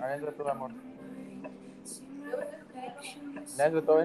[0.00, 0.70] Adentro tu amor.
[3.58, 4.02] Adentro todo,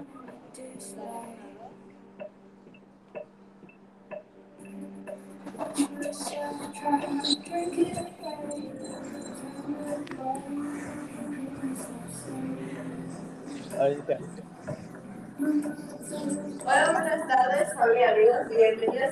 [16.91, 18.47] buenas tardes, familia amigos,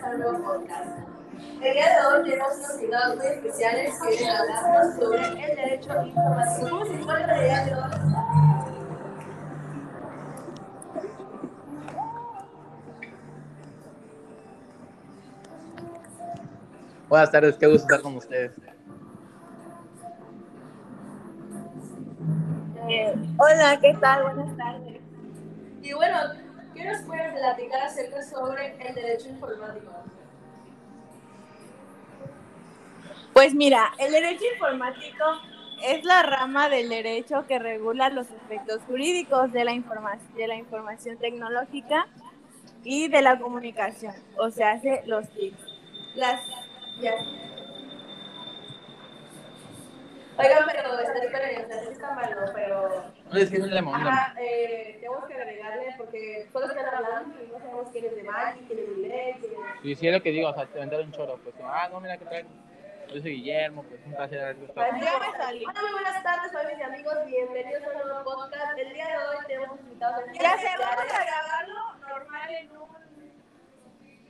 [0.03, 1.10] a un podcast.
[1.61, 5.55] El día de hoy tenemos unos invitados muy especiales que vienen a hablarnos sobre el
[5.55, 6.69] derecho informático.
[6.69, 7.91] ¿Cómo se encuentra el día de hoy?
[17.09, 18.51] Buenas tardes, qué gusto estar con ustedes.
[22.89, 24.23] Eh, hola, ¿qué tal?
[24.23, 25.01] Buenas tardes.
[25.81, 26.17] Y bueno,
[26.73, 29.91] ¿qué nos pueden platicar acerca sobre el derecho informático?
[33.33, 35.23] Pues mira, el derecho informático
[35.83, 40.55] es la rama del derecho que regula los aspectos jurídicos de la, informa de la
[40.55, 42.07] información tecnológica
[42.83, 45.53] y de la comunicación, o sea, hace los TIC.
[46.15, 46.41] Las...
[46.99, 47.13] Ya.
[50.37, 52.53] Oigan, pero está esperen, está está mal, ¿no?
[52.53, 53.03] pero...
[53.31, 54.09] No es que no le mando.
[54.09, 58.23] Ajá, eh, tenemos que agregarle porque todos están hablando y no sabemos quién es de
[58.23, 59.85] Maggie, quién es de quién es...
[59.85, 62.01] Y si es lo que digo, o sea, te vendrá un choro, pues, ah, no,
[62.01, 62.45] mira qué tal.
[63.13, 64.73] Yo soy Guillermo, pues, un placer haber visto.
[64.79, 67.13] Hola, muy buenas tardes, familias y amigos.
[67.25, 68.77] Bienvenidos a un nuevo podcast.
[68.77, 72.87] El día de hoy tenemos invitados Ya sé, vamos a grabarlo normal en un,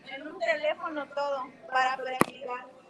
[0.10, 2.72] en un teléfono todo para practicar.